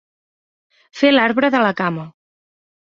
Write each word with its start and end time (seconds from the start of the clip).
Fer 1.01 1.13
l'arbre 1.17 1.53
de 1.59 1.63
la 1.67 1.77
cama. 1.85 2.11